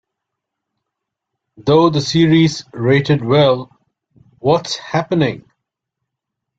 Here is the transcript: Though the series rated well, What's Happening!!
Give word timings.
Though 1.57 1.91
the 1.91 2.01
series 2.01 2.63
rated 2.73 3.23
well, 3.23 3.69
What's 4.39 4.75
Happening!! 4.75 5.45